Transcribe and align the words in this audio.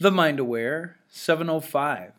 The 0.00 0.12
Mind 0.12 0.38
Aware 0.38 0.94
705. 1.08 2.12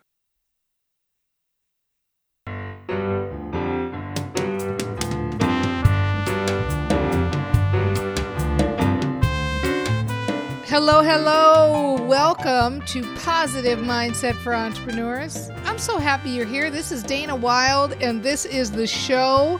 Hello, 10.65 11.01
hello. 11.01 12.03
Welcome 12.03 12.81
to 12.87 13.15
Positive 13.15 13.79
Mindset 13.79 14.35
for 14.43 14.53
Entrepreneurs. 14.53 15.49
I'm 15.63 15.79
so 15.79 15.99
happy 15.99 16.31
you're 16.31 16.45
here. 16.45 16.69
This 16.69 16.91
is 16.91 17.01
Dana 17.01 17.33
Wilde, 17.33 17.93
and 18.01 18.21
this 18.21 18.43
is 18.43 18.73
the 18.73 18.87
show 18.87 19.57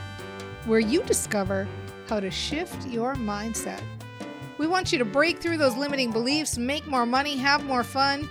where 0.66 0.82
you 0.82 1.04
discover 1.04 1.70
how 2.10 2.20
to 2.20 2.30
shift 2.30 2.86
your 2.86 3.16
mindset. 3.16 3.82
We 4.60 4.68
want 4.68 4.92
you 4.92 5.00
to 5.00 5.06
break 5.06 5.40
through 5.40 5.58
those 5.58 5.78
limiting 5.78 6.12
beliefs, 6.12 6.58
make 6.58 6.86
more 6.86 7.06
money, 7.06 7.38
have 7.38 7.64
more 7.64 7.84
fun, 7.84 8.28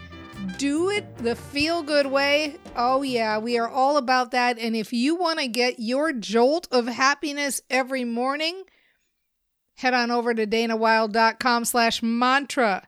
do 0.58 0.90
it 0.90 1.16
the 1.16 1.34
feel 1.34 1.82
good 1.82 2.06
way. 2.06 2.58
Oh, 2.76 3.00
yeah, 3.00 3.38
we 3.38 3.58
are 3.58 3.66
all 3.68 3.96
about 3.96 4.32
that. 4.32 4.58
And 4.58 4.76
if 4.76 4.92
you 4.92 5.16
want 5.16 5.38
to 5.38 5.48
get 5.48 5.78
your 5.78 6.12
jolt 6.12 6.68
of 6.70 6.86
happiness 6.86 7.62
every 7.70 8.04
morning, 8.04 8.64
head 9.76 9.94
on 9.94 10.10
over 10.10 10.34
to 10.34 10.46
danawilde.com 10.46 11.64
slash 11.64 12.02
mantra 12.02 12.86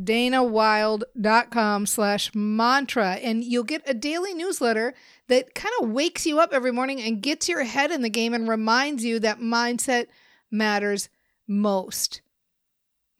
danawilde.com 0.00 1.84
slash 1.84 2.34
mantra 2.34 3.10
and 3.16 3.44
you'll 3.44 3.62
get 3.62 3.82
a 3.84 3.92
daily 3.92 4.32
newsletter 4.32 4.94
that 5.28 5.54
kind 5.54 5.74
of 5.82 5.90
wakes 5.90 6.24
you 6.24 6.40
up 6.40 6.54
every 6.54 6.72
morning 6.72 6.98
and 7.02 7.22
gets 7.22 7.46
your 7.46 7.62
head 7.62 7.90
in 7.90 8.00
the 8.00 8.08
game 8.08 8.32
and 8.32 8.48
reminds 8.48 9.04
you 9.04 9.18
that 9.18 9.38
mindset 9.38 10.06
matters 10.50 11.10
most 11.46 12.21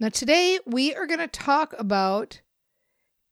now 0.02 0.10
today 0.10 0.58
we 0.66 0.94
are 0.94 1.06
going 1.06 1.20
to 1.20 1.26
talk 1.26 1.74
about 1.78 2.42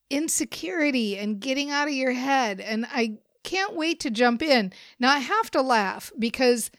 insecurity 0.09 1.19
and 1.19 1.41
getting 1.41 1.71
out 1.71 1.88
of 1.88 1.95
your 1.95 2.13
head 2.13 2.60
and 2.60 2.87
i 2.90 3.18
can't 3.45 3.76
wait 3.76 4.01
to 4.01 4.10
jump 4.10 4.43
in 4.43 4.73
now 4.98 5.10
i 5.10 5.18
have 5.18 5.51
to 5.51 5.60
laugh 5.60 6.10
because 6.18 6.71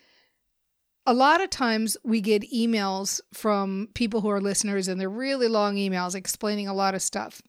a 1.05 1.13
lot 1.13 1.41
of 1.41 1.49
times 1.49 1.97
we 2.03 2.21
get 2.21 2.51
emails 2.51 3.21
from 3.33 3.89
people 3.93 4.21
who 4.21 4.29
are 4.29 4.41
listeners 4.41 4.87
and 4.87 4.99
they're 4.99 5.09
really 5.09 5.47
long 5.47 5.75
emails 5.75 6.15
explaining 6.15 6.67
a 6.67 6.73
lot 6.73 6.93
of 6.93 7.01
stuff. 7.01 7.41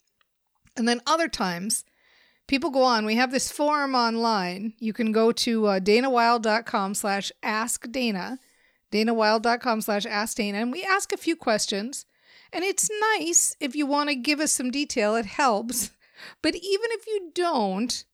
And 0.77 0.89
then 0.89 1.03
other 1.07 1.29
times 1.29 1.85
people 2.48 2.70
go 2.70 2.83
on, 2.83 3.05
we 3.05 3.17
have 3.17 3.31
this 3.31 3.53
forum 3.53 3.95
online. 3.95 4.73
You 4.79 4.93
can 4.93 5.13
go 5.13 5.33
to 5.33 5.67
uh, 5.67 5.81
danawilde.com 5.81 6.95
slash 6.95 7.31
ask 7.43 7.91
Dana, 7.91 8.39
danawilde.com 8.91 9.83
slash 9.83 10.07
ask 10.07 10.37
Dana, 10.37 10.59
and 10.59 10.73
we 10.73 10.83
ask 10.83 11.13
a 11.13 11.19
few 11.19 11.37
questions. 11.37 12.07
And 12.53 12.64
it's 12.64 12.91
nice 13.19 13.56
if 13.61 13.75
you 13.75 13.86
want 13.86 14.11
to 14.11 14.14
give 14.14 14.41
us 14.41 14.53
some 14.53 14.70
detail, 14.70 15.17
it 15.17 15.27
helps. 15.27 15.91
But 16.42 16.55
even 16.55 16.86
if 16.91 17.06
you 17.06 17.31
don't 17.34 18.05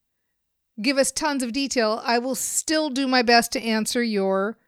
give 0.80 0.96
us 0.96 1.12
tons 1.12 1.42
of 1.42 1.52
detail, 1.52 2.00
I 2.04 2.18
will 2.18 2.34
still 2.34 2.88
do 2.88 3.08
my 3.08 3.22
best 3.22 3.52
to 3.52 3.60
answer 3.60 4.02
your 4.02 4.58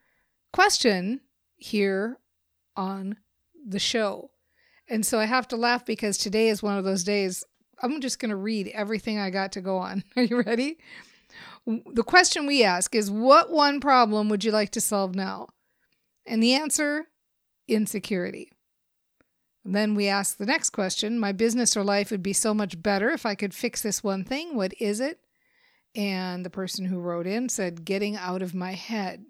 question 0.52 1.20
here 1.56 2.18
on 2.76 3.16
the 3.66 3.78
show. 3.78 4.30
And 4.88 5.06
so 5.06 5.20
I 5.20 5.26
have 5.26 5.46
to 5.48 5.56
laugh 5.56 5.86
because 5.86 6.18
today 6.18 6.48
is 6.48 6.62
one 6.62 6.76
of 6.76 6.84
those 6.84 7.04
days. 7.04 7.44
I'm 7.80 8.00
just 8.00 8.18
going 8.18 8.30
to 8.30 8.36
read 8.36 8.68
everything 8.68 9.18
I 9.18 9.30
got 9.30 9.52
to 9.52 9.60
go 9.60 9.78
on. 9.78 10.02
Are 10.16 10.22
you 10.22 10.42
ready? 10.42 10.78
The 11.66 12.02
question 12.02 12.46
we 12.46 12.64
ask 12.64 12.94
is 12.94 13.10
What 13.10 13.50
one 13.50 13.80
problem 13.80 14.28
would 14.28 14.42
you 14.42 14.50
like 14.50 14.70
to 14.70 14.80
solve 14.80 15.14
now? 15.14 15.48
And 16.26 16.42
the 16.42 16.54
answer 16.54 17.06
insecurity. 17.68 18.50
Then 19.64 19.94
we 19.94 20.08
ask 20.08 20.36
the 20.36 20.46
next 20.46 20.70
question 20.70 21.18
My 21.18 21.32
business 21.32 21.76
or 21.76 21.84
life 21.84 22.10
would 22.10 22.22
be 22.22 22.32
so 22.32 22.54
much 22.54 22.82
better 22.82 23.10
if 23.10 23.26
I 23.26 23.34
could 23.34 23.54
fix 23.54 23.82
this 23.82 24.02
one 24.02 24.24
thing. 24.24 24.56
What 24.56 24.74
is 24.80 25.00
it? 25.00 25.20
And 25.94 26.44
the 26.44 26.50
person 26.50 26.86
who 26.86 27.00
wrote 27.00 27.26
in 27.26 27.48
said, 27.48 27.84
Getting 27.84 28.16
out 28.16 28.42
of 28.42 28.54
my 28.54 28.72
head. 28.72 29.26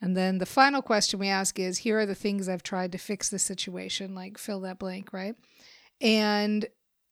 And 0.00 0.16
then 0.16 0.38
the 0.38 0.46
final 0.46 0.80
question 0.80 1.20
we 1.20 1.28
ask 1.28 1.58
is 1.58 1.78
here 1.78 1.98
are 1.98 2.06
the 2.06 2.14
things 2.14 2.48
I've 2.48 2.62
tried 2.62 2.92
to 2.92 2.98
fix 2.98 3.28
the 3.28 3.38
situation, 3.38 4.14
like 4.14 4.38
fill 4.38 4.60
that 4.60 4.78
blank, 4.78 5.12
right? 5.12 5.34
And 6.00 6.66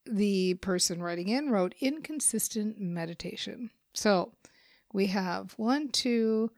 the 0.07 0.55
person 0.55 1.03
writing 1.03 1.29
in 1.29 1.51
wrote 1.51 1.75
inconsistent 1.81 2.81
meditation. 2.81 3.71
So 3.93 4.33
we 4.93 5.07
have 5.07 5.53
one, 5.59 5.89
two, 5.89 6.51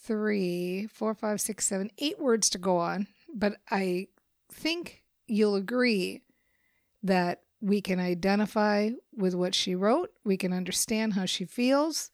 three, 0.00 0.86
four, 0.92 1.14
five, 1.14 1.40
six, 1.40 1.66
seven, 1.66 1.90
eight 1.98 2.20
words 2.20 2.48
to 2.50 2.58
go 2.58 2.76
on. 2.76 3.08
But 3.34 3.56
I 3.70 4.06
think 4.50 5.02
you'll 5.26 5.56
agree 5.56 6.22
that 7.02 7.42
we 7.60 7.80
can 7.80 8.00
identify 8.00 8.90
with 9.16 9.34
what 9.34 9.54
she 9.54 9.74
wrote, 9.74 10.10
we 10.24 10.36
can 10.36 10.52
understand 10.52 11.14
how 11.14 11.24
she 11.24 11.44
feels, 11.44 12.10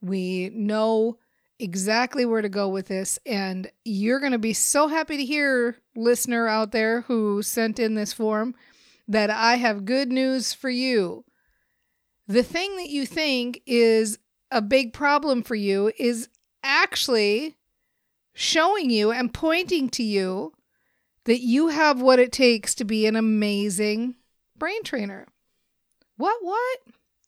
we 0.00 0.50
know 0.50 1.18
exactly 1.58 2.24
where 2.24 2.42
to 2.42 2.48
go 2.48 2.68
with 2.68 2.88
this. 2.88 3.18
And 3.24 3.70
you're 3.84 4.20
going 4.20 4.32
to 4.32 4.38
be 4.38 4.52
so 4.52 4.88
happy 4.88 5.16
to 5.16 5.24
hear, 5.24 5.76
listener 5.96 6.48
out 6.48 6.72
there 6.72 7.02
who 7.02 7.42
sent 7.42 7.78
in 7.78 7.94
this 7.94 8.12
form, 8.12 8.54
that 9.08 9.30
I 9.30 9.56
have 9.56 9.84
good 9.84 10.10
news 10.10 10.52
for 10.52 10.70
you. 10.70 11.24
The 12.26 12.42
thing 12.42 12.76
that 12.76 12.88
you 12.88 13.06
think 13.06 13.60
is 13.66 14.18
a 14.50 14.62
big 14.62 14.92
problem 14.92 15.42
for 15.42 15.54
you 15.54 15.92
is 15.98 16.28
actually 16.62 17.56
showing 18.32 18.90
you 18.90 19.12
and 19.12 19.32
pointing 19.32 19.88
to 19.90 20.02
you 20.02 20.53
that 21.24 21.40
you 21.40 21.68
have 21.68 22.00
what 22.00 22.18
it 22.18 22.32
takes 22.32 22.74
to 22.76 22.84
be 22.84 23.06
an 23.06 23.16
amazing 23.16 24.14
brain 24.56 24.82
trainer. 24.82 25.26
What, 26.16 26.36
what? 26.42 26.78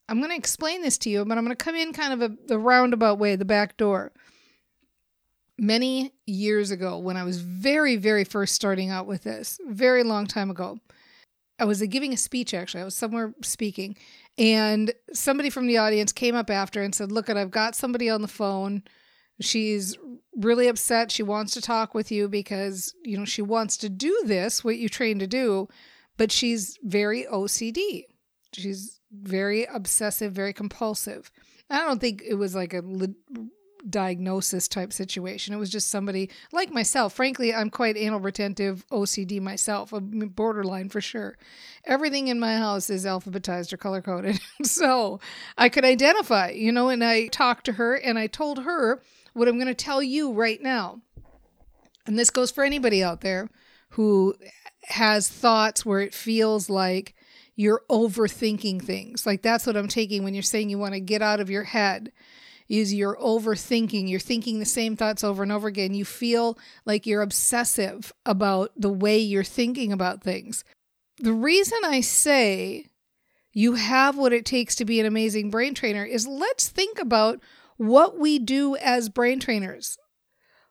I'm 0.09 0.19
going 0.19 0.31
to 0.31 0.37
explain 0.37 0.83
this 0.83 0.99
to 0.99 1.11
you, 1.11 1.25
but 1.25 1.37
I'm 1.37 1.45
going 1.45 1.57
to 1.57 1.65
come 1.65 1.75
in 1.75 1.93
kind 1.93 2.13
of 2.13 2.23
a, 2.23 2.37
the 2.47 2.59
roundabout 2.59 3.19
way, 3.19 3.37
the 3.37 3.45
back 3.45 3.77
door. 3.77 4.13
Many 5.59 6.13
years 6.27 6.71
ago, 6.71 6.99
when 6.99 7.17
I 7.17 7.25
was 7.25 7.41
very, 7.41 7.97
very 7.97 8.25
first 8.25 8.55
starting 8.55 8.91
out 8.91 9.07
with 9.07 9.25
this, 9.25 9.59
very 9.67 10.05
long 10.05 10.27
time 10.27 10.51
ago, 10.51 10.79
I 11.59 11.65
was 11.65 11.81
giving 11.83 12.13
a 12.13 12.19
speech 12.19 12.53
actually. 12.53 12.83
I 12.83 12.85
was 12.85 12.95
somewhere 12.95 13.35
speaking, 13.43 13.97
and 14.37 14.93
somebody 15.15 15.49
from 15.49 15.67
the 15.67 15.79
audience 15.79 16.13
came 16.13 16.35
up 16.35 16.51
after 16.51 16.83
and 16.83 16.95
said, 16.95 17.11
Look, 17.11 17.31
I've 17.31 17.51
got 17.51 17.75
somebody 17.75 18.11
on 18.11 18.21
the 18.21 18.29
phone. 18.29 18.83
She's 19.41 19.97
really 20.37 20.69
upset. 20.69 21.11
She 21.11 21.23
wants 21.23 21.53
to 21.55 21.61
talk 21.61 21.95
with 21.95 22.11
you 22.11 22.29
because, 22.29 22.95
you 23.03 23.19
know, 23.19 23.25
she 23.25 23.43
wants 23.43 23.77
to 23.79 23.89
do 23.89 24.23
this, 24.25 24.65
what 24.65 24.79
you 24.79 24.89
train 24.89 25.19
to 25.19 25.27
do, 25.27 25.69
but 26.17 26.33
she's 26.33 26.79
very 26.83 27.25
OCD. 27.25 28.05
She's 28.53 29.01
very 29.13 29.65
obsessive, 29.65 30.33
very 30.33 30.53
compulsive. 30.53 31.31
I 31.69 31.81
don't 31.81 32.01
think 32.01 32.23
it 32.27 32.35
was 32.35 32.55
like 32.55 32.73
a 32.73 32.83
le- 32.85 33.09
diagnosis 33.89 34.69
type 34.69 34.93
situation. 34.93 35.55
It 35.55 35.59
was 35.59 35.71
just 35.71 35.91
somebody 35.91 36.31
like 36.53 36.73
myself. 36.73 37.13
Frankly, 37.13 37.55
I'm 37.55 37.71
quite 37.71 37.97
anal 37.97 38.21
retentive 38.21 38.87
OCD 38.89 39.41
myself, 39.41 39.93
a 39.93 40.01
borderline 40.01 40.89
for 40.89 41.01
sure. 41.01 41.37
Everything 41.85 42.29
in 42.29 42.41
my 42.41 42.57
house 42.57 42.91
is 42.91 43.05
alphabetized 43.05 43.73
or 43.73 43.77
color 43.77 44.03
coded. 44.03 44.41
so 44.63 45.21
I 45.57 45.69
could 45.69 45.85
identify, 45.85 46.51
you 46.51 46.73
know, 46.73 46.89
and 46.89 47.05
I 47.05 47.29
talked 47.29 47.67
to 47.67 47.73
her 47.73 47.95
and 47.95 48.19
I 48.19 48.27
told 48.27 48.65
her 48.65 49.03
what 49.37 49.49
I'm 49.49 49.57
going 49.57 49.67
to 49.67 49.75
tell 49.75 50.03
you 50.03 50.33
right 50.33 50.61
now. 50.63 51.03
And 52.07 52.19
this 52.19 52.31
goes 52.31 52.51
for 52.51 52.65
anybody 52.65 53.03
out 53.03 53.21
there 53.21 53.51
who 53.91 54.35
has 54.85 55.29
thoughts 55.29 55.85
where 55.85 56.01
it 56.01 56.15
feels 56.15 56.71
like 56.71 57.15
you're 57.55 57.83
overthinking 57.91 58.83
things. 58.83 59.27
Like 59.27 59.43
that's 59.43 59.67
what 59.67 59.77
I'm 59.77 59.89
taking 59.89 60.25
when 60.25 60.35
you're 60.35 60.43
saying 60.43 60.71
you 60.71 60.79
want 60.79 60.95
to 60.95 61.01
get 61.01 61.23
out 61.23 61.41
of 61.41 61.51
your 61.51 61.65
head. 61.65 62.13
Is 62.69 62.93
you're 62.93 63.17
overthinking, 63.17 64.09
you're 64.09 64.19
thinking 64.19 64.59
the 64.59 64.65
same 64.65 64.97
thoughts 64.97 65.23
over 65.23 65.45
and 65.45 65.53
over 65.53 65.69
again. 65.69 65.95
You 65.95 66.05
feel 66.05 66.59
like 66.85 67.07
you're 67.07 67.23
obsessive 67.23 68.13
about 68.25 68.73
the 68.77 68.91
way 68.91 69.19
you're 69.19 69.45
thinking 69.45 69.93
about 69.93 70.23
things. 70.23 70.65
The 71.19 71.33
reason 71.33 71.79
I 71.85 72.01
say 72.01 72.87
you 73.53 73.75
have 73.75 74.19
what 74.19 74.33
it 74.33 74.45
takes 74.45 74.75
to 74.77 74.85
be 74.85 74.99
an 74.99 75.07
amazing 75.07 75.51
brain 75.51 75.75
trainer 75.75 76.05
is 76.05 76.27
let's 76.27 76.69
think 76.69 76.99
about 76.99 77.41
what 77.77 78.19
we 78.19 78.39
do 78.39 78.77
as 78.77 79.09
brain 79.09 79.41
trainers. 79.41 79.99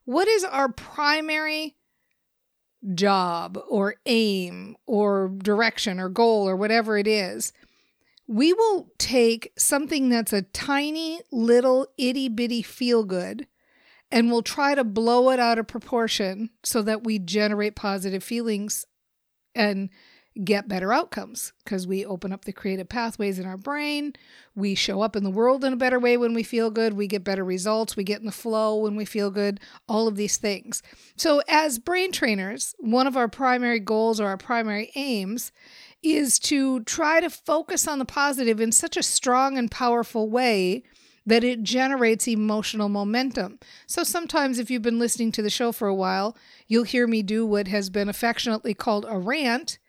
What 0.05 0.27
is 0.27 0.43
our 0.43 0.71
primary 0.71 1.75
job 2.93 3.57
or 3.67 3.95
aim 4.05 4.75
or 4.85 5.29
direction 5.37 5.99
or 5.99 6.09
goal 6.09 6.47
or 6.47 6.55
whatever 6.55 6.97
it 6.97 7.07
is, 7.07 7.51
we 8.27 8.53
will 8.53 8.91
take 8.97 9.51
something 9.57 10.09
that's 10.09 10.33
a 10.33 10.43
tiny 10.43 11.21
little 11.31 11.87
itty 11.97 12.29
bitty 12.29 12.61
feel 12.61 13.03
good 13.03 13.47
and 14.11 14.31
we'll 14.31 14.43
try 14.43 14.75
to 14.75 14.83
blow 14.83 15.29
it 15.31 15.39
out 15.39 15.59
of 15.59 15.67
proportion 15.67 16.49
so 16.63 16.81
that 16.81 17.03
we 17.03 17.19
generate 17.19 17.75
positive 17.75 18.23
feelings 18.23 18.85
and 19.53 19.89
get 20.43 20.67
better 20.67 20.91
outcomes 20.91 21.53
because 21.63 21.87
we 21.87 22.05
open 22.05 22.33
up 22.33 22.43
the 22.43 22.51
creative 22.51 22.89
pathways 22.89 23.39
in 23.39 23.45
our 23.45 23.57
brain. 23.57 24.13
We 24.53 24.75
show 24.75 25.01
up 25.01 25.15
in 25.15 25.23
the 25.23 25.29
world 25.29 25.63
in 25.63 25.73
a 25.73 25.77
better 25.77 25.99
way 25.99 26.17
when 26.17 26.33
we 26.33 26.43
feel 26.43 26.69
good. 26.69 26.93
We 26.93 27.07
get 27.07 27.23
better 27.23 27.45
results. 27.45 27.95
We 27.95 28.03
get 28.03 28.19
in 28.19 28.25
the 28.25 28.31
flow 28.31 28.75
when 28.75 28.95
we 28.95 29.05
feel 29.05 29.31
good. 29.31 29.59
All 29.87 30.07
of 30.07 30.17
these 30.17 30.37
things. 30.37 30.83
So, 31.15 31.41
as 31.47 31.79
brain 31.79 32.11
trainers, 32.11 32.75
one 32.79 33.07
of 33.07 33.15
our 33.15 33.29
primary 33.29 33.79
goals 33.79 34.19
or 34.19 34.27
our 34.27 34.37
primary 34.37 34.91
aims 34.95 35.51
is 36.03 36.37
to 36.39 36.81
try 36.81 37.21
to 37.21 37.29
focus 37.29 37.87
on 37.87 37.99
the 37.99 38.05
positive 38.05 38.59
in 38.59 38.71
such 38.71 38.97
a 38.97 39.03
strong 39.03 39.57
and 39.57 39.71
powerful 39.71 40.29
way 40.29 40.83
that 41.25 41.43
it 41.43 41.63
generates 41.63 42.27
emotional 42.27 42.89
momentum. 42.89 43.59
So 43.87 44.03
sometimes, 44.03 44.59
if 44.59 44.69
you've 44.69 44.81
been 44.81 44.99
listening 44.99 45.31
to 45.33 45.41
the 45.41 45.49
show 45.49 45.71
for 45.71 45.87
a 45.87 45.95
while, 45.95 46.37
you'll 46.67 46.83
hear 46.83 47.07
me 47.07 47.23
do 47.23 47.45
what 47.45 47.67
has 47.67 47.89
been 47.89 48.09
affectionately 48.09 48.73
called 48.73 49.05
a 49.07 49.17
rant. 49.17 49.79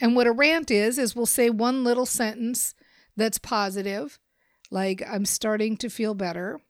And 0.00 0.16
what 0.16 0.26
a 0.26 0.32
rant 0.32 0.70
is, 0.70 0.98
is 0.98 1.14
we'll 1.14 1.26
say 1.26 1.50
one 1.50 1.84
little 1.84 2.06
sentence 2.06 2.74
that's 3.16 3.38
positive, 3.38 4.18
like, 4.70 5.02
I'm 5.06 5.26
starting 5.26 5.76
to 5.78 5.90
feel 5.90 6.14
better. 6.14 6.60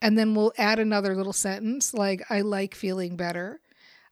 And 0.00 0.16
then 0.16 0.34
we'll 0.34 0.52
add 0.56 0.78
another 0.78 1.16
little 1.16 1.32
sentence, 1.32 1.92
like, 1.92 2.22
I 2.30 2.42
like 2.42 2.74
feeling 2.74 3.16
better. 3.16 3.60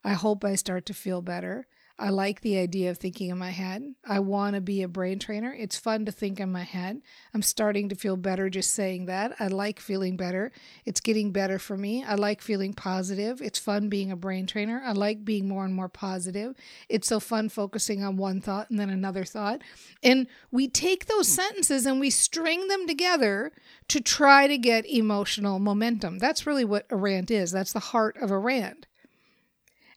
I 0.03 0.13
hope 0.13 0.43
I 0.43 0.55
start 0.55 0.85
to 0.87 0.93
feel 0.93 1.21
better. 1.21 1.67
I 1.97 2.09
like 2.09 2.41
the 2.41 2.57
idea 2.57 2.91
of 2.91 2.97
thinking 2.97 3.29
in 3.29 3.37
my 3.37 3.51
head. 3.51 3.95
I 4.05 4.19
want 4.19 4.55
to 4.55 4.61
be 4.61 4.81
a 4.81 4.87
brain 4.87 5.17
trainer. 5.17 5.53
It's 5.57 5.77
fun 5.77 6.03
to 6.05 6.11
think 6.11 6.41
in 6.41 6.51
my 6.51 6.63
head. 6.63 7.01
I'm 7.33 7.41
starting 7.41 7.87
to 7.87 7.95
feel 7.95 8.17
better 8.17 8.49
just 8.49 8.71
saying 8.71 9.05
that. 9.05 9.33
I 9.39 9.47
like 9.47 9.79
feeling 9.79 10.17
better. 10.17 10.51
It's 10.83 10.99
getting 10.99 11.31
better 11.31 11.57
for 11.57 11.77
me. 11.77 12.03
I 12.03 12.15
like 12.15 12.41
feeling 12.41 12.73
positive. 12.73 13.41
It's 13.41 13.57
fun 13.57 13.87
being 13.87 14.11
a 14.11 14.17
brain 14.17 14.45
trainer. 14.45 14.81
I 14.85 14.91
like 14.91 15.23
being 15.23 15.47
more 15.47 15.63
and 15.63 15.73
more 15.73 15.87
positive. 15.87 16.55
It's 16.89 17.07
so 17.07 17.21
fun 17.21 17.47
focusing 17.47 18.03
on 18.03 18.17
one 18.17 18.41
thought 18.41 18.69
and 18.69 18.77
then 18.77 18.89
another 18.89 19.23
thought. 19.23 19.61
And 20.03 20.27
we 20.51 20.67
take 20.67 21.05
those 21.05 21.29
hmm. 21.29 21.35
sentences 21.35 21.85
and 21.85 22.01
we 22.01 22.09
string 22.09 22.67
them 22.67 22.87
together 22.87 23.53
to 23.87 24.01
try 24.01 24.47
to 24.47 24.57
get 24.57 24.85
emotional 24.85 25.59
momentum. 25.59 26.17
That's 26.17 26.45
really 26.45 26.65
what 26.65 26.87
a 26.89 26.97
rant 26.97 27.31
is. 27.31 27.51
That's 27.51 27.73
the 27.73 27.79
heart 27.79 28.17
of 28.17 28.31
a 28.31 28.37
rant. 28.37 28.85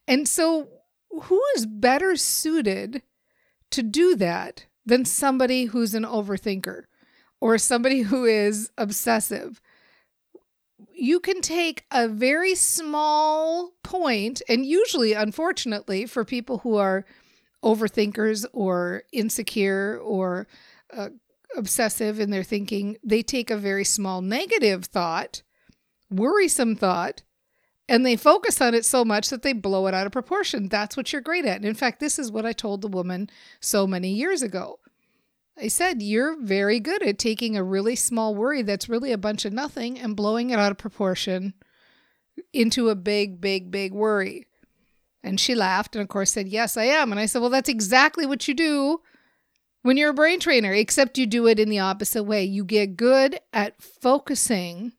And 0.07 0.29
so 0.29 0.69
who 1.11 1.41
is 1.57 1.67
better 1.67 2.17
suited 2.17 3.03
to 3.71 3.83
do 3.83 4.17
that 4.17 4.67
than 4.85 5.05
somebody 5.05 5.67
who's 5.67 5.95
an 5.95 6.05
overthinker 6.05 6.85
or 7.41 7.59
somebody 7.59 8.03
who 8.03 8.25
is 8.25 8.71
obsessive? 8.79 9.61
You 10.93 11.21
can 11.21 11.41
take 11.41 11.85
a 11.93 12.09
very 12.09 12.55
small 12.55 13.73
point, 13.85 14.43
and 14.49 14.67
usually, 14.67 15.13
unfortunately, 15.13 16.07
for 16.07 16.25
people 16.25 16.59
who 16.59 16.77
are 16.77 17.05
overthinkers 17.63 18.45
or 18.53 19.05
insecure 19.13 19.99
or 20.03 20.49
uh, 20.93 21.11
obsessive 21.57 22.21
in 22.21 22.31
their 22.31 22.43
thinking, 22.43 22.97
they 23.05 23.23
take 23.23 23.51
a 23.51 23.57
very 23.57 23.85
small 23.85 24.23
negative 24.23 24.87
thought, 24.87 25.43
worrisome 26.11 26.77
thought, 26.77 27.23
and 27.89 28.05
they 28.05 28.17
focus 28.17 28.61
on 28.61 28.75
it 28.75 28.85
so 28.85 29.05
much 29.05 29.31
that 29.31 29.43
they 29.43 29.53
blow 29.53 29.87
it 29.87 29.95
out 29.95 30.07
of 30.07 30.13
proportion. 30.13 30.69
That's 30.69 30.97
what 30.97 31.13
you're 31.13 31.23
great 31.23 31.47
at. 31.47 31.57
And 31.57 31.65
in 31.65 31.75
fact, 31.75 32.01
this 32.01 32.19
is 32.19 32.31
what 32.31 32.45
I 32.45 32.53
told 32.53 32.83
the 32.83 32.89
woman 32.89 33.31
so 33.61 33.87
many 33.87 34.11
years 34.11 34.43
ago. 34.43 34.79
I 35.57 35.69
said, 35.69 36.03
You're 36.03 36.37
very 36.41 36.79
good 36.79 37.03
at 37.03 37.19
taking 37.19 37.57
a 37.57 37.65
really 37.65 37.97
small 37.97 38.35
worry 38.35 38.63
that's 38.63 38.89
really 38.89 39.11
a 39.11 39.19
bunch 39.19 39.45
of 39.45 39.53
nothing 39.53 39.99
and 39.99 40.15
blowing 40.15 40.51
it 40.51 40.59
out 40.59 40.71
of 40.71 40.79
proportion 40.79 41.55
into 42.53 42.91
a 42.91 42.95
big, 42.95 43.41
big, 43.41 43.71
big 43.71 43.93
worry. 43.93 44.47
And 45.23 45.41
she 45.41 45.55
laughed 45.55 45.97
and, 45.97 46.03
of 46.03 46.09
course, 46.09 46.31
said, 46.31 46.47
Yes, 46.47 46.77
I 46.77 46.85
am. 46.85 47.11
And 47.11 47.21
I 47.21 47.27
said, 47.27 47.41
Well, 47.41 47.51
that's 47.51 47.69
exactly 47.69 48.27
what 48.27 48.47
you 48.47 48.55
do 48.55 49.01
when 49.83 49.97
you're 49.97 50.11
a 50.11 50.15
brain 50.15 50.39
trainer, 50.39 50.73
except 50.73 51.19
you 51.19 51.27
do 51.27 51.47
it 51.47 51.59
in 51.59 51.71
the 51.71 51.79
opposite 51.79 52.25
way. 52.25 52.45
You 52.45 52.65
get 52.65 52.97
good 52.97 53.41
at 53.53 53.83
focusing 53.83 54.93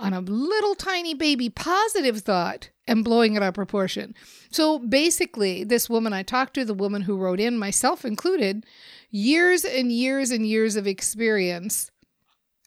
on 0.00 0.12
a 0.12 0.20
little 0.20 0.74
tiny 0.74 1.14
baby 1.14 1.48
positive 1.48 2.20
thought 2.20 2.70
and 2.86 3.04
blowing 3.04 3.34
it 3.34 3.42
out 3.42 3.48
of 3.48 3.54
proportion. 3.54 4.14
So 4.50 4.78
basically, 4.78 5.62
this 5.62 5.88
woman 5.88 6.12
I 6.12 6.22
talked 6.22 6.54
to, 6.54 6.64
the 6.64 6.74
woman 6.74 7.02
who 7.02 7.16
wrote 7.16 7.38
in, 7.38 7.58
myself 7.58 8.04
included, 8.04 8.66
years 9.10 9.64
and 9.64 9.92
years 9.92 10.30
and 10.30 10.46
years 10.46 10.76
of 10.76 10.86
experience 10.86 11.90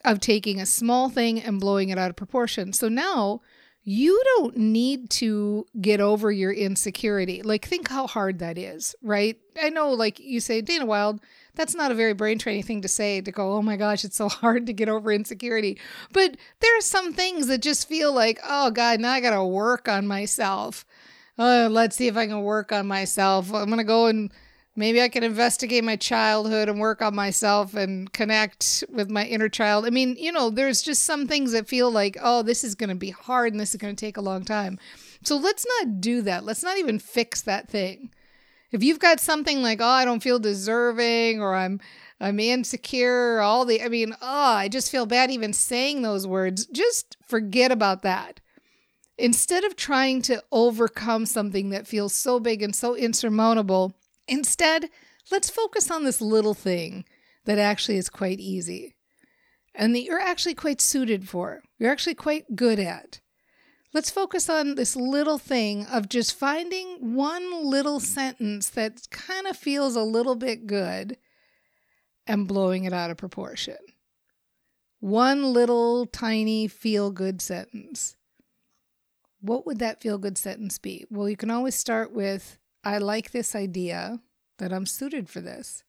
of 0.06 0.20
taking 0.20 0.60
a 0.60 0.66
small 0.66 1.10
thing 1.10 1.42
and 1.42 1.60
blowing 1.60 1.90
it 1.90 1.98
out 1.98 2.10
of 2.10 2.16
proportion. 2.16 2.74
So 2.74 2.88
now 2.88 3.42
you 3.86 4.22
don't 4.38 4.56
need 4.56 5.10
to 5.10 5.66
get 5.82 6.00
over 6.00 6.32
your 6.32 6.52
insecurity. 6.54 7.42
Like, 7.42 7.66
think 7.66 7.90
how 7.90 8.08
hard 8.08 8.40
that 8.40 8.58
is, 8.58 8.96
right? 9.02 9.38
I 9.62 9.70
know, 9.70 9.92
like 9.92 10.20
you 10.20 10.40
say, 10.40 10.62
Dana 10.62 10.86
Wilde, 10.86 11.20
that's 11.56 11.76
not 11.76 11.92
a 11.92 11.96
very 11.96 12.14
brain 12.14 12.40
training 12.40 12.64
thing 12.64 12.82
to 12.82 12.88
say 12.88 13.20
to 13.20 13.32
go, 13.32 13.54
oh 13.54 13.62
my 13.62 13.76
gosh, 13.76 14.06
it's 14.06 14.16
so 14.16 14.30
hard 14.30 14.68
to 14.68 14.74
get 14.74 14.88
over 14.88 15.12
insecurity. 15.12 15.78
But 16.14 16.38
there 16.62 16.78
are 16.78 16.82
some 16.82 17.14
things 17.14 17.48
that 17.48 17.62
just 17.62 17.88
feel 17.88 18.14
like, 18.14 18.40
oh 18.48 18.72
God, 18.72 19.02
now 19.02 19.12
I 19.12 19.20
got 19.20 19.36
to 19.36 19.44
work 19.44 19.90
on 19.90 20.08
myself. 20.08 20.86
Uh, 21.38 21.68
let's 21.70 21.96
see 21.98 22.08
if 22.08 22.16
I 22.16 22.28
can 22.28 22.42
work 22.44 22.72
on 22.72 22.88
myself. 22.88 23.54
I'm 23.54 23.66
going 23.66 23.80
to 23.80 23.84
go 23.84 24.06
and 24.06 24.32
maybe 24.76 25.02
I 25.02 25.10
can 25.10 25.24
investigate 25.24 25.84
my 25.84 25.96
childhood 25.96 26.70
and 26.70 26.80
work 26.80 27.02
on 27.02 27.16
myself 27.16 27.76
and 27.76 28.12
connect 28.12 28.84
with 28.90 29.10
my 29.10 29.26
inner 29.26 29.50
child. 29.50 29.86
I 29.86 29.90
mean, 29.90 30.16
you 30.18 30.32
know, 30.32 30.50
there's 30.50 30.82
just 30.82 31.04
some 31.04 31.28
things 31.28 31.52
that 31.52 31.68
feel 31.68 31.92
like, 31.92 32.18
oh, 32.22 32.42
this 32.42 32.64
is 32.64 32.76
going 32.76 32.90
to 32.90 32.96
be 32.96 33.12
hard 33.12 33.54
and 33.54 33.60
this 33.60 33.74
is 33.74 33.82
going 33.82 33.96
to 33.96 34.06
take 34.06 34.18
a 34.18 34.22
long 34.22 34.44
time. 34.44 34.80
So 35.24 35.38
let's 35.38 35.66
not 35.80 36.02
do 36.02 36.22
that. 36.24 36.44
Let's 36.44 36.64
not 36.64 36.78
even 36.78 37.00
fix 37.00 37.42
that 37.42 37.70
thing. 37.70 38.12
If 38.72 38.84
you've 38.84 39.00
got 39.00 39.20
something 39.20 39.62
like, 39.62 39.80
oh, 39.82 39.86
I 39.86 40.06
don't 40.06 40.24
feel 40.24 40.40
deserving 40.40 41.42
or 41.42 41.56
I'm 41.56 41.80
I'm 42.20 42.40
insecure, 42.40 43.40
all 43.42 43.66
the 43.66 43.82
I 43.84 43.90
mean, 43.90 44.16
oh, 44.22 44.54
I 44.54 44.68
just 44.68 44.90
feel 44.90 45.06
bad 45.06 45.30
even 45.30 45.54
saying 45.54 46.02
those 46.02 46.26
words. 46.26 46.66
Just 46.66 47.18
forget 47.28 47.72
about 47.72 48.02
that. 48.02 48.40
Instead 49.18 49.64
of 49.64 49.76
trying 49.76 50.24
to 50.24 50.44
overcome 50.52 51.28
something 51.28 51.70
that 51.70 51.86
feels 51.86 52.16
so 52.16 52.40
big 52.40 52.64
and 52.64 52.76
so 52.76 52.96
insurmountable, 52.96 53.94
instead, 54.28 54.90
let's 55.32 55.50
focus 55.50 55.90
on 55.92 56.04
this 56.04 56.22
little 56.22 56.54
thing 56.54 57.06
that 57.46 57.58
actually 57.58 57.98
is 57.98 58.10
quite 58.10 58.40
easy 58.40 58.96
and 59.76 59.96
that 59.96 60.04
you're 60.04 60.20
actually 60.20 60.56
quite 60.56 60.82
suited 60.82 61.28
for. 61.28 61.62
You're 61.78 61.92
actually 61.92 62.16
quite 62.16 62.56
good 62.56 62.80
at. 62.80 63.20
Let's 63.94 64.10
focus 64.10 64.50
on 64.50 64.76
this 64.76 64.96
little 64.96 65.38
thing 65.38 65.86
of 65.86 66.10
just 66.10 66.34
finding 66.34 67.16
one 67.16 67.64
little 67.64 68.00
sentence 68.00 68.70
that 68.70 69.10
kind 69.12 69.46
of 69.46 69.56
feels 69.56 69.96
a 69.96 70.04
little 70.04 70.36
bit 70.36 70.66
good 70.66 71.18
and 72.26 72.48
blowing 72.48 72.86
it 72.86 72.94
out 72.94 73.12
of 73.12 73.18
proportion. 73.18 73.78
One 75.00 75.54
little 75.54 76.06
tiny 76.06 76.68
feel 76.68 77.12
good 77.12 77.42
sentence. 77.42 78.16
What 79.42 79.66
would 79.66 79.80
that 79.80 80.02
feel 80.02 80.18
good 80.18 80.38
sentence 80.38 80.80
be? 80.80 81.06
Well, 81.12 81.30
you 81.30 81.36
can 81.38 81.52
always 81.52 81.76
start 81.76 82.14
with 82.14 82.58
I 82.84 82.98
like 82.98 83.32
this 83.32 83.56
idea 83.56 84.20
that 84.60 84.74
I'm 84.74 84.86
suited 84.86 85.30
for 85.30 85.42
this. 85.42 85.84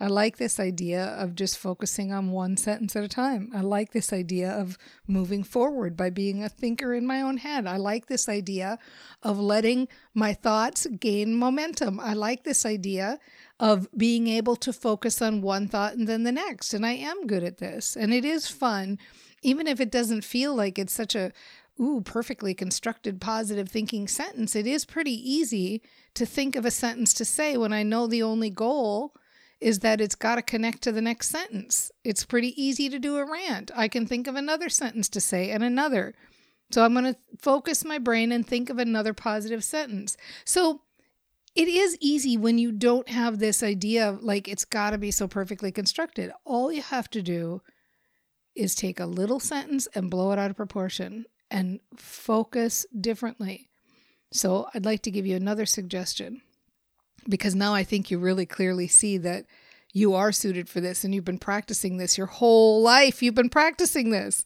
I 0.00 0.08
like 0.08 0.38
this 0.38 0.58
idea 0.58 1.04
of 1.04 1.36
just 1.36 1.56
focusing 1.56 2.12
on 2.12 2.32
one 2.32 2.56
sentence 2.56 2.96
at 2.96 3.04
a 3.04 3.08
time. 3.08 3.50
I 3.54 3.60
like 3.60 3.92
this 3.92 4.12
idea 4.12 4.50
of 4.50 4.76
moving 5.06 5.44
forward 5.44 5.96
by 5.96 6.10
being 6.10 6.42
a 6.42 6.48
thinker 6.48 6.92
in 6.94 7.06
my 7.06 7.22
own 7.22 7.36
head. 7.36 7.64
I 7.66 7.76
like 7.76 8.06
this 8.06 8.28
idea 8.28 8.78
of 9.22 9.38
letting 9.38 9.86
my 10.12 10.34
thoughts 10.34 10.88
gain 10.98 11.36
momentum. 11.36 12.00
I 12.00 12.14
like 12.14 12.42
this 12.42 12.66
idea 12.66 13.20
of 13.60 13.86
being 13.96 14.26
able 14.26 14.56
to 14.56 14.72
focus 14.72 15.22
on 15.22 15.42
one 15.42 15.68
thought 15.68 15.94
and 15.94 16.08
then 16.08 16.24
the 16.24 16.32
next. 16.32 16.74
And 16.74 16.84
I 16.84 16.94
am 16.94 17.28
good 17.28 17.44
at 17.44 17.58
this. 17.58 17.96
And 17.96 18.12
it 18.12 18.24
is 18.24 18.48
fun, 18.48 18.98
even 19.42 19.68
if 19.68 19.80
it 19.80 19.92
doesn't 19.92 20.24
feel 20.24 20.56
like 20.56 20.76
it's 20.76 20.92
such 20.92 21.14
a 21.14 21.30
ooh, 21.80 22.00
perfectly 22.04 22.54
constructed 22.54 23.20
positive 23.20 23.68
thinking 23.68 24.08
sentence. 24.08 24.54
It 24.54 24.66
is 24.66 24.84
pretty 24.84 25.12
easy 25.12 25.82
to 26.14 26.26
think 26.26 26.56
of 26.56 26.64
a 26.64 26.70
sentence 26.70 27.12
to 27.14 27.24
say 27.24 27.56
when 27.56 27.72
I 27.72 27.82
know 27.82 28.06
the 28.06 28.22
only 28.22 28.50
goal 28.50 29.14
is 29.60 29.80
that 29.80 30.00
it's 30.00 30.14
got 30.14 30.34
to 30.36 30.42
connect 30.42 30.82
to 30.82 30.92
the 30.92 31.00
next 31.00 31.30
sentence. 31.30 31.90
It's 32.04 32.24
pretty 32.24 32.60
easy 32.62 32.88
to 32.90 32.98
do 32.98 33.16
a 33.16 33.24
rant. 33.24 33.70
I 33.74 33.88
can 33.88 34.06
think 34.06 34.26
of 34.26 34.34
another 34.34 34.68
sentence 34.68 35.08
to 35.10 35.20
say 35.20 35.50
and 35.50 35.62
another. 35.62 36.14
So 36.70 36.84
I'm 36.84 36.92
going 36.92 37.14
to 37.14 37.16
focus 37.40 37.84
my 37.84 37.98
brain 37.98 38.32
and 38.32 38.46
think 38.46 38.68
of 38.68 38.78
another 38.78 39.14
positive 39.14 39.64
sentence. 39.64 40.16
So 40.44 40.82
it 41.54 41.68
is 41.68 41.96
easy 42.00 42.36
when 42.36 42.58
you 42.58 42.72
don't 42.72 43.08
have 43.08 43.38
this 43.38 43.62
idea 43.62 44.08
of 44.08 44.22
like 44.22 44.48
it's 44.48 44.64
got 44.64 44.90
to 44.90 44.98
be 44.98 45.10
so 45.10 45.28
perfectly 45.28 45.70
constructed. 45.70 46.32
All 46.44 46.72
you 46.72 46.82
have 46.82 47.08
to 47.10 47.22
do 47.22 47.62
is 48.54 48.74
take 48.74 49.00
a 49.00 49.06
little 49.06 49.40
sentence 49.40 49.86
and 49.94 50.10
blow 50.10 50.32
it 50.32 50.38
out 50.38 50.50
of 50.50 50.56
proportion 50.56 51.26
and 51.50 51.80
focus 51.96 52.86
differently. 52.98 53.68
So 54.32 54.68
I'd 54.74 54.84
like 54.84 55.02
to 55.02 55.10
give 55.10 55.26
you 55.26 55.36
another 55.36 55.66
suggestion 55.66 56.42
because 57.28 57.54
now 57.54 57.74
I 57.74 57.84
think 57.84 58.10
you 58.10 58.18
really 58.18 58.46
clearly 58.46 58.88
see 58.88 59.18
that 59.18 59.46
you 59.92 60.14
are 60.14 60.32
suited 60.32 60.68
for 60.68 60.80
this 60.80 61.04
and 61.04 61.14
you've 61.14 61.24
been 61.24 61.38
practicing 61.38 61.96
this 61.96 62.18
your 62.18 62.26
whole 62.26 62.82
life. 62.82 63.22
You've 63.22 63.34
been 63.34 63.48
practicing 63.48 64.10
this. 64.10 64.44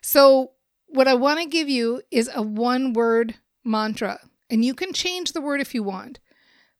So, 0.00 0.52
what 0.86 1.08
I 1.08 1.14
want 1.14 1.40
to 1.40 1.46
give 1.46 1.68
you 1.68 2.02
is 2.12 2.30
a 2.32 2.42
one 2.42 2.92
word 2.92 3.34
mantra, 3.64 4.20
and 4.48 4.64
you 4.64 4.74
can 4.74 4.92
change 4.92 5.32
the 5.32 5.40
word 5.40 5.60
if 5.60 5.74
you 5.74 5.82
want. 5.82 6.20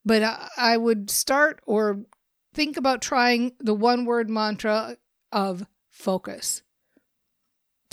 But 0.05 0.23
I, 0.57 0.77
would 0.77 1.11
start 1.11 1.61
or 1.67 2.05
think 2.53 2.77
about 2.77 3.03
trying 3.03 3.53
the 3.59 3.75
one 3.75 4.05
word 4.05 4.29
mantra 4.29 4.99
of 5.33 5.67
focus. 5.91 6.63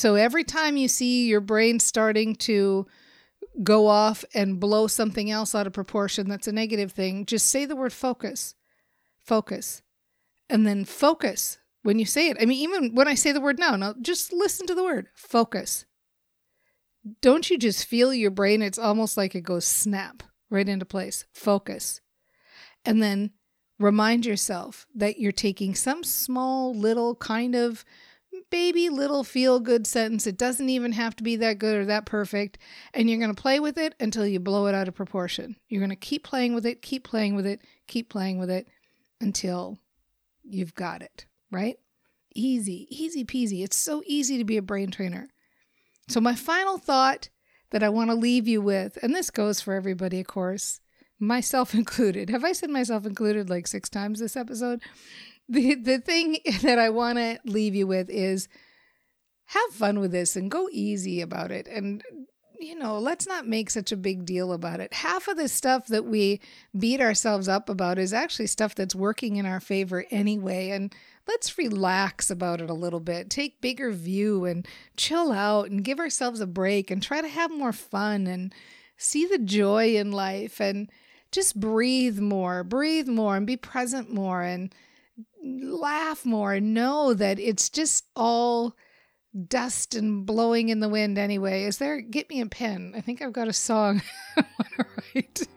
So 0.02 0.16
every 0.16 0.44
time 0.44 0.78
you 0.78 0.88
see 0.88 1.28
your 1.28 1.42
brain 1.42 1.80
starting 1.80 2.36
to 2.38 2.88
go 3.62 3.86
off 3.86 4.26
and 4.34 4.60
blow 4.60 4.88
something 4.88 5.30
else 5.30 5.54
out 5.54 5.68
of 5.68 5.74
proportion 5.74 6.28
that's 6.28 6.48
a 6.48 6.52
negative 6.52 6.92
thing, 6.92 7.28
just 7.28 7.46
say 7.46 7.66
the 7.66 7.76
word 7.76 7.94
focus. 7.94 8.56
Focus. 9.20 9.84
And 10.50 10.66
then 10.66 10.86
focus 10.86 11.60
when 11.84 12.00
you 12.00 12.06
say 12.06 12.30
it. 12.30 12.38
I 12.42 12.46
mean, 12.46 12.58
even 12.64 12.96
when 12.96 13.08
I 13.08 13.14
say 13.14 13.32
the 13.32 13.40
word 13.40 13.60
now, 13.60 13.76
now 13.76 13.94
just 14.02 14.34
listen 14.34 14.66
to 14.66 14.74
the 14.74 14.84
word 14.84 15.10
focus. 15.14 15.86
Don't 17.22 17.52
you 17.52 17.60
just 17.60 17.86
feel 17.86 18.12
your 18.12 18.32
brain? 18.32 18.64
It's 18.64 18.80
almost 18.80 19.18
like 19.18 19.36
it 19.36 19.42
goes 19.42 19.66
snap 19.66 20.24
right 20.50 20.68
into 20.68 20.84
place. 20.84 21.26
Focus. 21.32 22.02
And 22.84 23.04
then 23.04 23.34
remind 23.78 24.26
yourself 24.26 24.88
that 24.96 25.20
you're 25.20 25.32
taking 25.32 25.76
some 25.76 26.04
small 26.04 26.74
little 26.74 27.14
kind 27.14 27.54
of 27.54 27.86
baby 28.52 28.90
little 28.90 29.24
feel 29.24 29.60
good 29.60 29.88
sentence. 29.88 30.28
It 30.28 30.38
doesn't 30.38 30.70
even 30.70 30.92
have 30.92 31.16
to 31.16 31.24
be 31.24 31.38
that 31.38 31.58
good 31.58 31.78
or 31.78 31.86
that 31.86 32.06
perfect. 32.06 32.60
And 32.94 33.10
you're 33.10 33.20
going 33.20 33.34
to 33.34 33.42
play 33.42 33.60
with 33.60 33.78
it 33.78 33.96
until 34.00 34.28
you 34.28 34.40
blow 34.40 34.68
it 34.68 34.76
out 34.76 34.88
of 34.88 34.94
proportion. 34.94 35.56
You're 35.70 35.82
going 35.82 35.90
to 35.90 35.96
keep 35.96 36.24
playing 36.24 36.54
with 36.54 36.66
it, 36.66 36.84
keep 36.84 37.04
playing 37.04 37.36
with 37.36 37.48
it, 37.48 37.62
keep 37.88 38.10
playing 38.10 38.38
with 38.38 38.52
it 38.52 38.68
until 39.20 39.80
you've 40.44 40.76
got 40.76 41.02
it, 41.02 41.26
right? 41.50 41.78
Easy, 42.36 42.88
easy 42.90 43.26
peasy. 43.26 43.64
It's 43.64 43.78
so 43.78 44.04
easy 44.06 44.38
to 44.38 44.44
be 44.44 44.58
a 44.58 44.62
brain 44.62 44.92
trainer. 44.92 45.30
So, 46.08 46.22
my 46.22 46.36
final 46.36 46.78
thought 46.78 47.30
that 47.72 47.84
I 47.84 47.90
want 47.90 48.10
to 48.10 48.16
leave 48.16 48.48
you 48.48 48.62
with, 48.62 48.98
and 49.02 49.16
this 49.16 49.30
goes 49.30 49.62
for 49.62 49.74
everybody, 49.74 50.20
of 50.20 50.28
course, 50.28 50.82
myself 51.20 51.74
included. 51.76 52.30
Have 52.30 52.44
I 52.44 52.52
said 52.52 52.70
myself 52.70 53.06
included 53.06 53.50
like 53.50 53.68
six 53.68 53.90
times 53.90 54.20
this 54.20 54.36
episode? 54.36 54.82
The, 55.52 55.76
the 55.76 56.00
thing 56.00 56.38
that 56.62 56.80
I 56.80 56.90
want 56.90 57.18
to 57.18 57.38
leave 57.44 57.76
you 57.76 57.86
with 57.86 58.10
is 58.10 58.48
have 59.48 59.72
fun 59.74 60.00
with 60.00 60.12
this 60.12 60.38
and 60.38 60.50
go 60.50 60.70
easy 60.72 61.20
about 61.20 61.52
it. 61.52 61.68
And, 61.68 62.02
you 62.58 62.74
know, 62.80 62.98
let's 62.98 63.28
not 63.28 63.46
make 63.46 63.70
such 63.70 63.92
a 63.92 63.98
big 63.98 64.24
deal 64.24 64.54
about 64.54 64.80
it. 64.80 64.94
Half 64.94 65.28
of 65.28 65.36
the 65.36 65.50
stuff 65.50 65.88
that 65.88 66.06
we 66.06 66.40
beat 66.78 67.02
ourselves 67.02 67.50
up 67.50 67.68
about 67.68 68.00
is 68.00 68.14
actually 68.14 68.48
stuff 68.48 68.76
that's 68.76 68.96
working 68.96 69.36
in 69.36 69.46
our 69.46 69.60
favor 69.60 70.06
anyway. 70.10 70.70
And 70.70 70.96
let's 71.28 71.58
relax 71.58 72.30
about 72.30 72.62
it 72.62 72.70
a 72.70 72.74
little 72.74 73.02
bit. 73.02 73.30
Take 73.30 73.60
bigger 73.60 73.92
view 73.92 74.46
and 74.46 74.66
chill 74.96 75.34
out 75.34 75.70
and 75.70 75.84
give 75.84 76.00
ourselves 76.00 76.40
a 76.40 76.48
break 76.48 76.90
and 76.90 77.04
try 77.04 77.20
to 77.20 77.28
have 77.28 77.52
more 77.52 77.74
fun 77.74 78.26
and 78.26 78.54
see 78.96 79.26
the 79.26 79.38
joy 79.38 79.98
in 79.98 80.14
life 80.14 80.62
and 80.62 80.90
just 81.30 81.60
breathe 81.60 82.20
more, 82.20 82.64
breathe 82.64 83.10
more 83.10 83.36
and 83.36 83.46
be 83.46 83.58
present 83.58 84.14
more 84.14 84.44
and 84.44 84.74
laugh 85.44 86.26
more 86.26 86.54
and 86.54 86.74
know 86.74 87.14
that 87.14 87.40
it's 87.40 87.70
just 87.70 88.06
all 88.16 88.76
dust 89.48 89.96
and 89.96 90.26
blowing 90.26 90.70
in 90.70 90.80
the 90.80 90.90
wind 90.90 91.18
anyway. 91.18 91.64
Is 91.64 91.78
there 91.78 92.02
get 92.02 92.30
me 92.30 92.42
a 92.42 92.46
pen? 92.46 92.94
I 92.96 93.02
think 93.02 93.22
I've 93.22 93.34
got 93.34 93.48
a 93.48 93.54
song 93.54 94.02
I 94.38 94.44
want 94.60 94.72
to 94.78 94.86
write. 95.16 95.48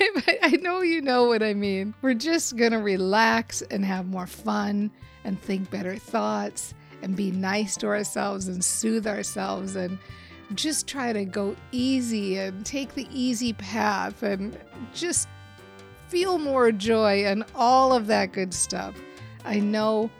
I 0.42 0.56
know 0.60 0.80
you 0.80 1.02
know 1.02 1.24
what 1.24 1.42
I 1.42 1.54
mean. 1.54 1.94
We're 2.02 2.14
just 2.14 2.56
going 2.56 2.72
to 2.72 2.78
relax 2.78 3.62
and 3.62 3.84
have 3.84 4.06
more 4.06 4.26
fun 4.26 4.90
and 5.24 5.40
think 5.40 5.70
better 5.70 5.96
thoughts 5.96 6.74
and 7.02 7.16
be 7.16 7.30
nice 7.30 7.76
to 7.78 7.86
ourselves 7.86 8.48
and 8.48 8.64
soothe 8.64 9.06
ourselves 9.06 9.76
and 9.76 9.98
just 10.54 10.86
try 10.86 11.12
to 11.12 11.24
go 11.24 11.54
easy 11.72 12.38
and 12.38 12.64
take 12.64 12.94
the 12.94 13.08
easy 13.12 13.52
path 13.52 14.22
and 14.22 14.58
just 14.94 15.28
feel 16.08 16.38
more 16.38 16.72
joy 16.72 17.24
and 17.24 17.44
all 17.54 17.92
of 17.92 18.06
that 18.06 18.32
good 18.32 18.54
stuff. 18.54 18.94
I 19.48 19.60
know 19.60 20.10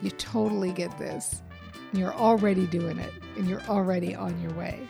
you 0.00 0.10
totally 0.12 0.72
get 0.72 0.96
this. 0.98 1.42
You're 1.92 2.14
already 2.14 2.66
doing 2.66 2.98
it 2.98 3.12
and 3.36 3.46
you're 3.46 3.60
already 3.68 4.14
on 4.14 4.40
your 4.40 4.52
way. 4.54 4.80